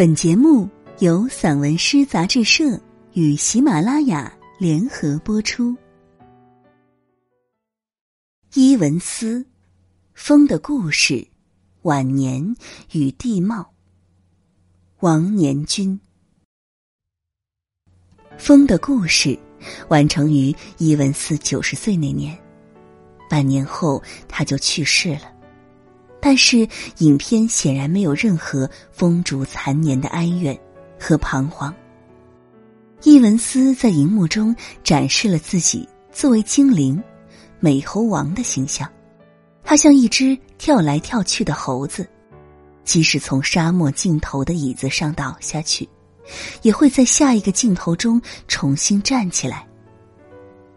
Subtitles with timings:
[0.00, 0.66] 本节目
[1.00, 2.80] 由散文诗杂志社
[3.12, 5.76] 与喜马拉雅联合播出。
[8.54, 9.40] 伊文斯，
[10.14, 11.14] 《风的故事》，
[11.82, 12.56] 晚年
[12.92, 13.74] 与地貌。
[15.00, 16.00] 王年君，
[18.38, 19.28] 《风的故事》
[19.90, 22.34] 完成于伊文斯九十岁那年，
[23.28, 25.39] 半年后他就去世了。
[26.20, 26.68] 但是，
[26.98, 30.58] 影片显然没有任何风烛残年的哀怨
[30.98, 31.74] 和彷徨。
[33.02, 37.02] 伊文斯在荧幕中展示了自己作为精灵、
[37.58, 38.86] 美猴王的形象，
[39.64, 42.06] 他像一只跳来跳去的猴子，
[42.84, 45.88] 即使从沙漠尽头的椅子上倒下去，
[46.60, 49.66] 也会在下一个镜头中重新站起来。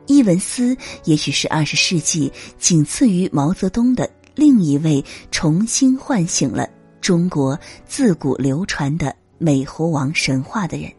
[0.05, 4.09] 伊文斯也许是二十世纪仅次于毛泽东的。
[4.35, 6.67] 另一位重新唤醒了
[7.01, 10.91] 中国自古流传的美猴王神话的人，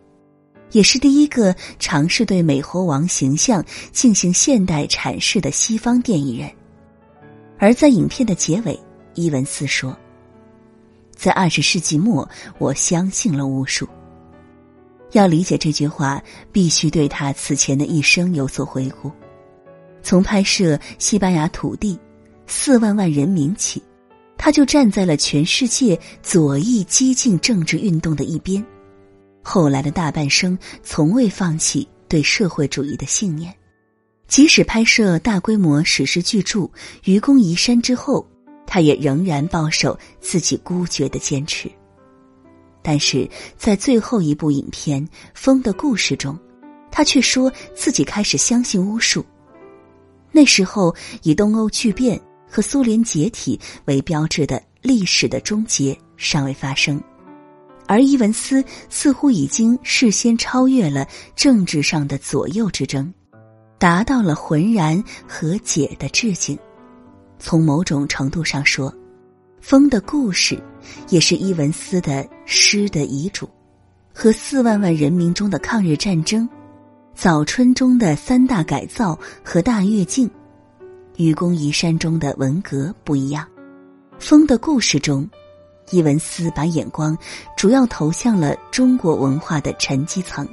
[0.72, 6.50] 也是第一个尝试对美猴王形象进行现代阐释的西方电影人。
[7.58, 8.78] 而在影片的结尾，
[9.14, 9.96] 伊文斯说
[11.16, 13.88] ：“在二十世纪末，我相信了巫术。”
[15.12, 19.10] 要理解这句话，必须对他此前的一生有所回顾，
[20.02, 21.98] 从拍摄西班牙土地。
[22.46, 23.82] 四万万人民起，
[24.36, 28.64] 他就站在了全世界左翼激进政治运动的一边。
[29.42, 33.54] 后来的大半生，从未放弃对社会主义的信念。
[34.26, 36.60] 即使拍摄大规模史诗巨著
[37.04, 38.26] 《愚公移山》之后，
[38.66, 41.70] 他也仍然保守自己孤绝的坚持。
[42.82, 46.38] 但是在最后一部影片《风的故事》中，
[46.90, 49.24] 他却说自己开始相信巫术。
[50.32, 52.20] 那时候，以东欧巨变。
[52.54, 57.02] 和苏联解体为标志的历史的终结尚未发生，
[57.88, 63.12] 而伊文斯似乎已经事先超越了政治上的左右之争，
[63.76, 66.56] 达到了浑然和解的致敬。
[67.40, 68.88] 从某种程度上说，
[69.60, 70.54] 《风的故事》
[71.08, 73.50] 也是伊文斯的诗的遗嘱，
[74.14, 76.48] 和四万万人民中的抗日战争、
[77.16, 80.30] 早春中的三大改造和大跃进。
[81.16, 83.46] 愚公移山中的文革不一样，
[84.18, 85.28] 《风的故事》中，
[85.90, 87.16] 伊文斯把眼光
[87.56, 90.46] 主要投向了中国文化的沉积层，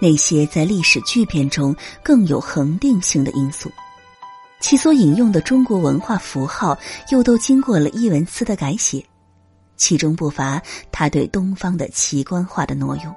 [0.00, 3.70] 那些在历史巨变中更有恒定性的因素，
[4.58, 6.78] 其所引用的中国文化符号
[7.10, 9.04] 又都经过了伊文斯的改写，
[9.76, 13.14] 其中不乏他对东方的奇观化的挪用，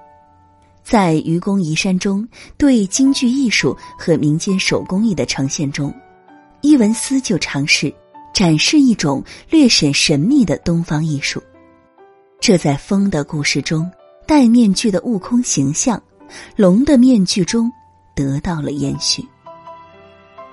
[0.83, 5.93] 在愚公移山中对京剧艺术和民间手工艺的呈现中。
[6.61, 7.93] 伊文斯就尝试
[8.33, 11.41] 展示一种略显神秘的东方艺术，
[12.39, 13.89] 这在风的故事中，
[14.27, 16.01] 戴面具的悟空形象，
[16.55, 17.71] 龙的面具中
[18.15, 19.27] 得到了延续。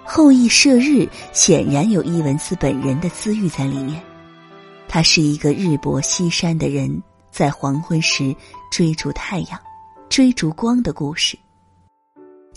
[0.02, 4.02] 后羿射日显然有伊文斯本人的私欲在里面，
[4.88, 8.34] 他是一个日薄西山的人，在黄昏时
[8.70, 9.60] 追逐太阳，
[10.08, 11.38] 追逐光的故事。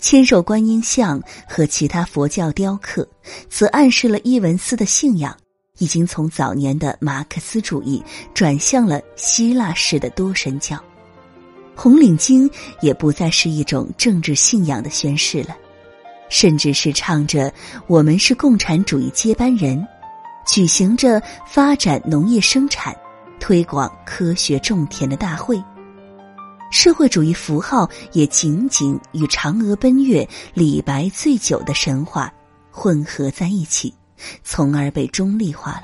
[0.02, 3.08] 千手观音像和其他佛教雕刻，
[3.48, 5.34] 则暗示了伊文斯的信仰
[5.78, 8.02] 已经从早年的马克思主义
[8.34, 10.76] 转向了希腊式的多神教。
[11.76, 15.56] 红领巾也不再是一种政治信仰的宣誓了，
[16.28, 17.54] 甚至是唱着
[17.86, 19.86] “我们是共产主义接班人”，
[20.44, 22.92] 举行着发展农业生产、
[23.38, 25.62] 推广科学种田的大会。
[26.72, 32.32] 社会主义符号也仅仅与嫦娥奔月、李白醉酒的神话
[32.70, 33.94] 混合在一起，
[34.42, 35.82] 从而被中立化了。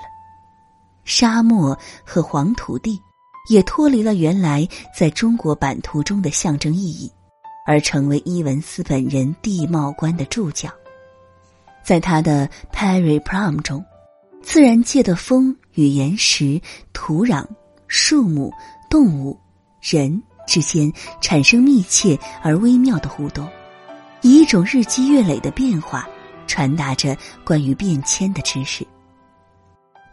[1.05, 2.99] 沙漠和黄土地
[3.51, 4.67] 也脱离了原来
[4.97, 7.13] 在中国版图中的象征意义，
[7.67, 10.71] 而成为伊文斯本人地貌观的注脚。
[11.85, 13.85] 在他的《Perry Plum》中，
[14.43, 16.59] 自然界的风与岩石、
[16.95, 17.47] 土壤、
[17.89, 18.51] 树木、
[18.89, 19.39] 动物、
[19.83, 20.23] 人。
[20.49, 20.91] 之间
[21.21, 23.47] 产生密切而微妙的互动，
[24.23, 26.09] 以一种日积月累的变化，
[26.47, 28.85] 传达着关于变迁的知识。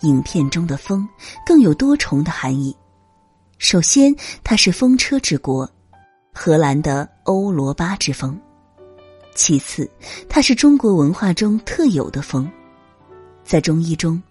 [0.02, 1.08] 影片中的风
[1.46, 2.76] 更有多重的含义。
[3.58, 5.68] 首先，它是风车之国，
[6.34, 8.36] 荷兰的欧罗巴之风；
[9.34, 9.90] 其次，
[10.28, 12.52] 它是中国文化中特有的风。
[13.46, 14.22] 在中医中，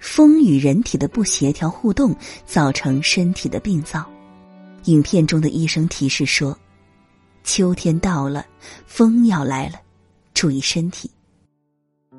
[0.00, 2.14] 风与人体的不协调互动，
[2.46, 4.08] 造成身体的病灶。
[4.84, 6.56] 影片中的医生提示说
[7.44, 8.46] ：“秋天到了，
[8.86, 9.80] 风要来了，
[10.34, 11.10] 注意身体。”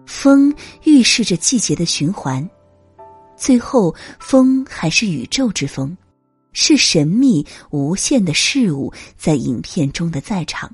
[0.05, 0.53] 风
[0.83, 2.47] 预示着季节的循环，
[3.35, 5.95] 最后风还是宇宙之风，
[6.53, 10.73] 是神秘无限的事物在影片中的在场。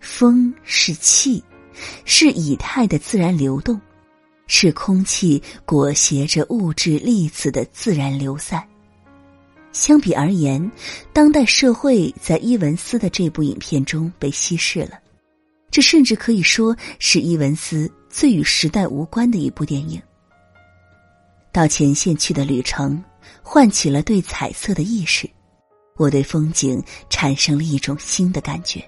[0.00, 1.42] 风是气，
[2.04, 3.80] 是以太的自然流动，
[4.46, 8.66] 是空气裹挟着物质粒子的自然流散。
[9.76, 10.72] 相比而言，
[11.12, 14.98] 当代社会在伊文斯的这部影片中被稀释了。
[15.70, 20.00] 这甚至可以说是伊文斯最与时代无关的一部电影。
[21.52, 23.04] 到前线去的旅程，
[23.42, 25.28] 唤起了对彩色的意识。
[25.98, 28.82] 我对风景产生了一种新的感觉。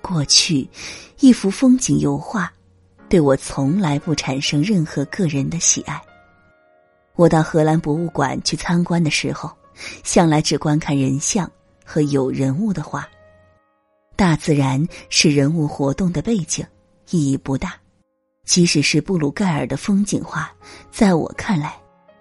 [0.00, 0.66] 过去，
[1.20, 2.50] 一幅风景油画，
[3.10, 6.00] 对我从来不产生任何个人的喜爱。
[7.14, 9.54] 我到荷兰博物馆去参观的时候，
[10.02, 11.50] 向来只观看人像
[11.84, 13.08] 和有人物的画。
[14.16, 16.64] 大自然是人物活动的背景，
[17.10, 17.74] 意义不大。
[18.44, 20.52] 即使是布鲁盖尔的风景画，
[20.90, 21.74] 在我看来，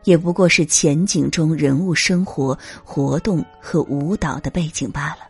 [0.03, 5.29] 也不过是前景中人物生活、活动和舞蹈的背景罢了。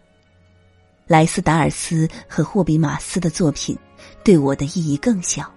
[1.07, 3.77] 莱斯达尔斯和霍比马斯的作品，
[4.23, 5.49] 对我的意义更小。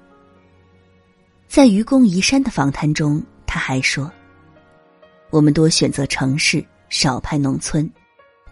[1.49, 4.11] 在愚公移山的访谈中，他还说
[5.35, 7.91] ：“我们多选择城市，少拍农村。”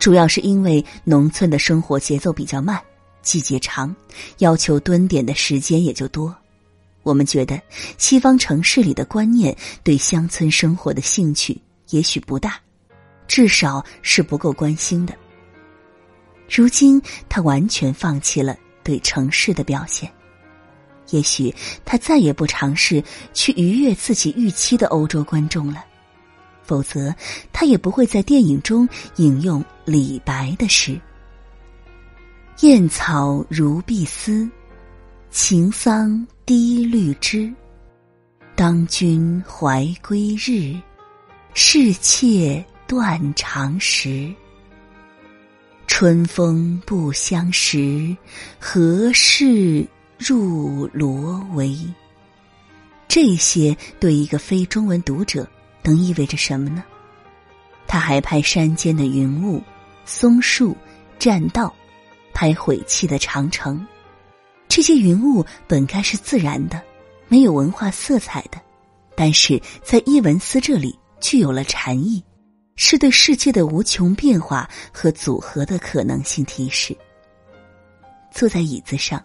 [0.01, 2.83] 主要是因为农村的生活节奏比较慢，
[3.23, 3.95] 季节长，
[4.39, 6.35] 要求蹲点的时间也就多。
[7.05, 7.63] 我们觉得
[7.99, 11.57] 西方城市里的观念对乡村生活的兴趣
[11.91, 12.59] 也许不大，
[13.29, 15.15] 至少是不够关心的。
[16.51, 20.13] 如今他完全放弃了对城市的表现，
[21.11, 21.55] 也许
[21.85, 23.01] 他再也不尝试
[23.33, 25.85] 去逾越自己预期的欧洲观众了。
[26.63, 27.15] 否则，
[27.53, 30.99] 他也不会在电影中引用李白的诗
[32.63, 34.49] ：“燕草如碧丝，
[35.31, 37.53] 晴桑低绿枝。
[38.55, 40.75] 当君怀归日，
[41.55, 44.33] 是妾断肠时。
[45.87, 48.17] 春风不相识，
[48.59, 49.87] 何事
[50.19, 51.77] 入罗帷？”
[53.09, 55.47] 这些对一个非中文读者。
[55.83, 56.83] 能意味着什么呢？
[57.87, 59.63] 他还拍山间的云雾、
[60.05, 60.77] 松树、
[61.19, 61.75] 栈道，
[62.33, 63.87] 拍毁弃的长城。
[64.69, 66.81] 这些云雾本该是自然的，
[67.29, 68.59] 没有文化色彩的，
[69.15, 72.25] 但是在伊文斯这里具有了禅意，
[72.77, 76.97] 是对世界的无穷变化和组合的可能性提示。
[78.31, 79.23] 坐在椅子上，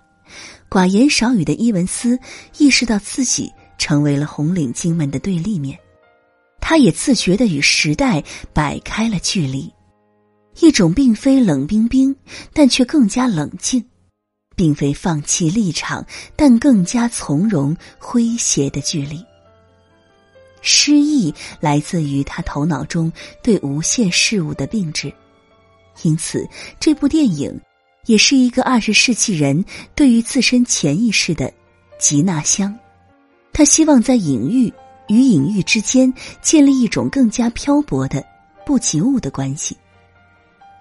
[0.69, 2.19] 寡言少语的伊文斯
[2.57, 5.80] 意识到自己成为了红领巾们的对立面。
[6.69, 8.21] 他也自觉的与时代
[8.53, 9.73] 摆开了距离，
[10.59, 12.13] 一种并非冷冰冰，
[12.51, 13.81] 但却更加冷静；
[14.53, 16.05] 并非放弃立场，
[16.35, 19.23] 但更加从容诙谐的距离。
[20.61, 23.09] 诗意来自于他头脑中
[23.41, 25.09] 对无限事物的并置，
[26.01, 26.45] 因此
[26.81, 27.57] 这部电影
[28.07, 29.63] 也是一个二十世纪人
[29.95, 31.49] 对于自身潜意识的
[31.97, 32.77] 吉纳香。
[33.53, 34.69] 他希望在隐喻。
[35.07, 38.24] 与隐喻之间建立一种更加漂泊的
[38.65, 39.75] 不及物的关系，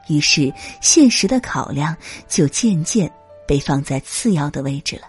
[0.09, 1.97] 于是现实的考量
[2.29, 3.11] 就渐渐
[3.47, 5.03] 被放在次要的位置了。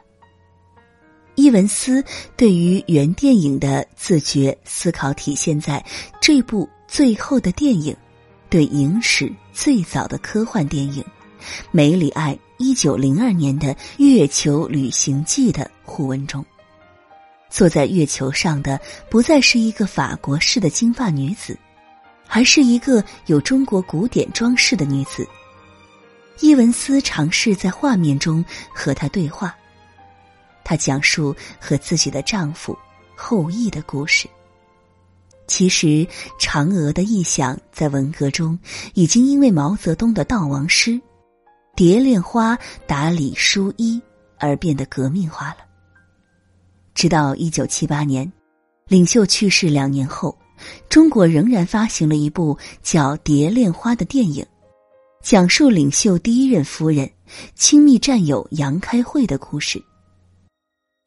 [1.36, 2.04] 伊文斯
[2.36, 5.84] 对于原电影的自觉思考体现在
[6.20, 7.96] 这部最后的电影，
[8.50, 11.04] 对影史最早的科幻电影
[11.70, 16.44] 梅里爱一九零二年的《月球旅行记》的互文中。
[17.50, 21.58] 坐在月球上的不再是一个法国式的金发女子，
[22.28, 25.28] 而是一个有中国古典装饰的女子。
[26.40, 29.56] 伊文斯尝试在画面中和她对话，
[30.64, 32.78] 她讲述和自己的丈夫
[33.16, 34.28] 后羿的故事。
[35.48, 36.06] 其实，
[36.40, 38.60] 嫦娥的意象在文革中
[38.94, 40.92] 已经因为毛泽东的悼亡诗
[41.74, 43.98] 《蝶恋花打李书衣》
[44.38, 45.67] 而变得革命化了。
[46.98, 48.30] 直到一九七八年，
[48.88, 50.36] 领袖去世两年后，
[50.90, 54.44] 中国仍然发行了一部叫《蝶恋花》的电影，
[55.22, 57.08] 讲述领袖第一任夫人
[57.54, 59.80] 亲密战友杨开慧的故事。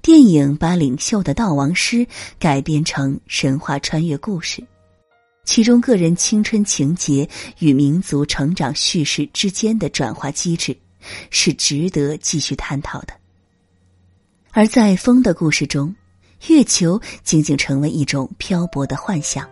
[0.00, 2.06] 电影把领袖的悼亡诗
[2.38, 4.64] 改编成神话穿越故事，
[5.44, 7.28] 其中个人青春情节
[7.58, 10.76] 与民族成长叙事之间的转化机制，
[11.30, 13.19] 是值得继续探讨的。
[14.52, 15.94] 而在风的故事中，
[16.48, 19.48] 月球仅仅成为一种漂泊的幻想。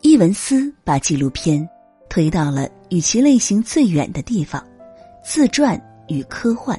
[0.00, 1.68] 伊文斯把纪录片
[2.08, 4.64] 推到了与其类型最远的地方——
[5.22, 6.78] 自传与科幻，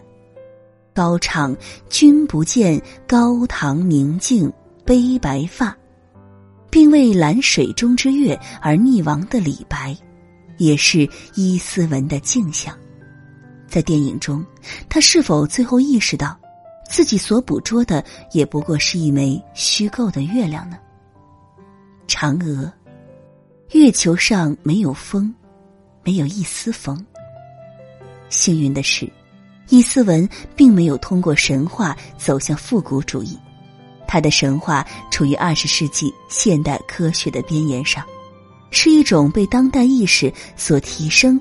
[0.91, 1.55] 高唱
[1.88, 4.51] “君不见高堂明镜
[4.84, 5.77] 悲白发”，
[6.72, 9.96] 并为蓝水中之月而溺亡的李白，
[10.58, 12.75] 也是伊斯文的镜像。
[13.67, 14.43] 在电影中，
[14.89, 16.38] 他是否最后意识到，
[16.89, 20.77] 自己所捕捉的也不过是一枚虚构的月亮呢？
[22.07, 22.71] 嫦娥，
[23.71, 25.33] 月球上没有风，
[26.03, 27.03] 没有一丝风。
[28.29, 29.11] 幸运的是，
[29.69, 33.39] 伊斯文并没有通过神话走向复古主义，
[34.07, 38.03] 他的神话处于二十世纪现代科学的边沿上，
[38.69, 41.39] 是一种被当代意识所提升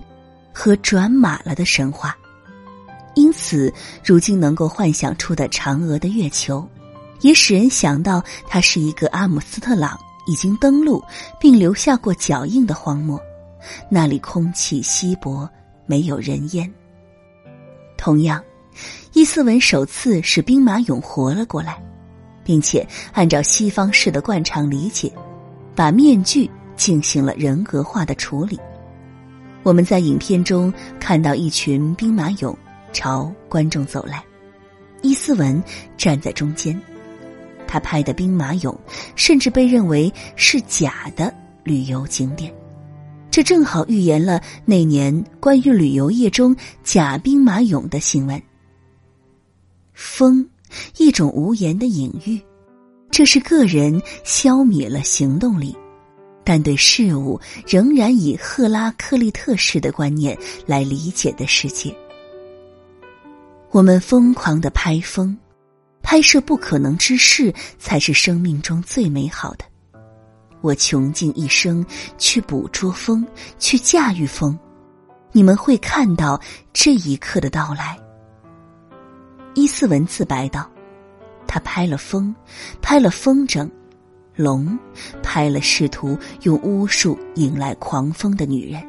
[0.52, 2.16] 和转码了的神话。
[3.14, 3.72] 因此，
[4.04, 6.66] 如今能够幻想出的嫦娥的月球，
[7.20, 9.98] 也使人想到它是一个阿姆斯特朗。
[10.24, 11.02] 已经登陆
[11.40, 13.20] 并留下过脚印的荒漠，
[13.88, 15.50] 那里空气稀薄，
[15.84, 16.72] 没有人烟。
[17.96, 18.40] 同样，
[19.14, 21.82] 伊斯文首次使兵马俑活了过来，
[22.44, 25.12] 并且按照西方式的惯常理解，
[25.74, 28.56] 把面具进行了人格化的处理。
[29.64, 32.54] 我们在影片中看到一群兵马俑
[32.92, 34.24] 朝观众走来，
[35.02, 35.62] 伊斯文
[35.96, 36.78] 站在中间。
[37.66, 38.76] 他拍的兵马俑，
[39.16, 41.34] 甚至被认为是假的
[41.64, 42.52] 旅游景点，
[43.30, 48.40] 这正好预言了那年关于旅游业中假兵马俑的新闻。
[49.94, 50.46] 风，
[50.98, 52.38] 一种无言的隐喻，
[53.10, 55.74] 这是个人消灭了行动力，
[56.44, 61.94] 但对事物仍然以赫拉克利特式的观念来理解的世界。
[63.72, 65.36] 我们疯狂的拍风。
[66.02, 69.64] 拍摄不可能之事，才是生命中最美好的。
[70.60, 71.84] 我穷尽一生
[72.18, 73.26] 去捕捉风，
[73.58, 74.58] 去驾驭风，
[75.30, 76.38] 你们会看到
[76.74, 77.98] 这一刻的到来。
[79.54, 80.70] 伊斯文自白道
[81.48, 82.34] ：“他拍了风，
[82.82, 83.66] 拍了风筝，
[84.36, 84.78] 龙，
[85.22, 88.82] 拍了试图用巫术引来狂风的女人，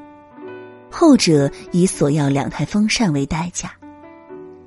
[0.91, 3.71] 后者以索要两台风扇为代价。”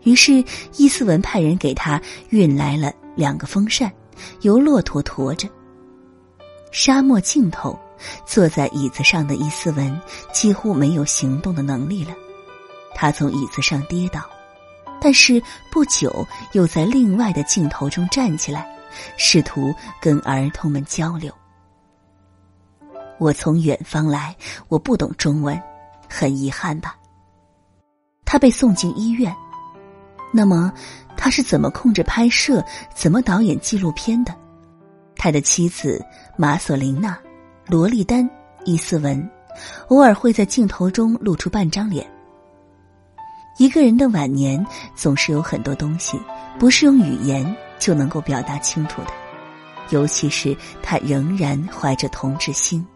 [0.06, 0.42] 于是，
[0.76, 3.92] 伊斯文派人给他运来了两个风扇，
[4.42, 5.48] 由骆驼驮着。
[6.70, 7.76] 沙漠尽头，
[8.24, 10.00] 坐在椅子上的伊斯文
[10.32, 12.14] 几乎没有行动的能力了。
[12.94, 14.20] 他从椅子上跌倒，
[15.00, 18.64] 但是不久又在另外的镜头中站起来，
[19.16, 21.32] 试图跟儿童们交流。
[23.18, 24.36] 我从远方来，
[24.68, 25.60] 我不懂中文，
[26.08, 26.96] 很遗憾吧。
[28.24, 29.34] 他被送进医院。
[30.36, 30.70] 那么，
[31.16, 32.62] 他是怎么控制拍摄、
[32.94, 34.34] 怎么导演纪录片的？
[35.16, 36.04] 他的妻子
[36.36, 37.14] 马索琳娜·
[37.66, 38.22] 罗丽丹·
[38.66, 39.30] 伊斯文，
[39.88, 42.06] 偶尔会在镜头中露出半张脸。
[43.56, 44.62] 一个人的晚年
[44.94, 46.20] 总是有很多东西
[46.58, 49.08] 不是用语言就能够表达清楚的，
[49.88, 52.86] 尤其是他仍然怀着同志心，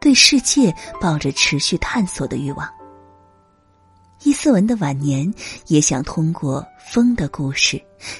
[0.00, 2.66] 对世界抱着持续探索的欲望。
[4.22, 5.32] 伊斯文的晚年
[5.66, 7.76] 也想通过《风的故事》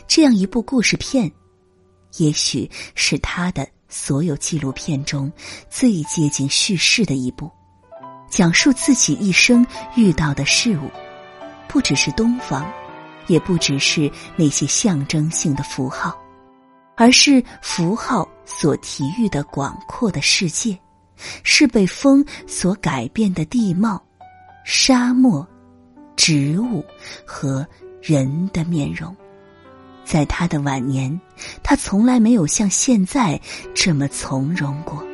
[0.07, 1.31] 这样一部故事片，
[2.19, 5.31] 也许是他的所有纪录片中
[5.71, 7.51] 最接近叙事的一部，
[8.29, 10.91] 讲述自己一生遇到的事物，
[11.67, 12.65] 不只是东方，
[13.27, 16.17] 也不只是那些象征性的符号，
[16.95, 20.79] 而是符号所体育的广阔的世界，
[21.43, 24.01] 是被风所改变的地貌，
[24.65, 25.45] 沙漠。
[26.17, 26.85] 植物
[27.25, 27.67] 和
[28.01, 29.15] 人的面容，
[30.05, 31.21] 在他的晚年，
[31.63, 33.41] 他从来没有像现在
[33.75, 35.05] 这么从容过。